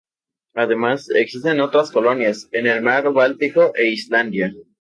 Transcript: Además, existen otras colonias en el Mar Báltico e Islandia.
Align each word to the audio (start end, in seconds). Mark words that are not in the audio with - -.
Además, 0.55 1.11
existen 1.11 1.61
otras 1.61 1.91
colonias 1.91 2.49
en 2.53 2.65
el 2.65 2.81
Mar 2.81 3.13
Báltico 3.13 3.71
e 3.75 3.85
Islandia. 3.89 4.51